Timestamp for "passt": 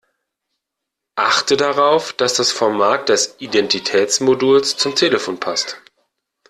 5.39-5.79